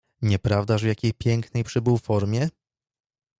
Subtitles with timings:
[0.21, 2.49] "Nieprawdaż w jakiej pięknej przybył formie?"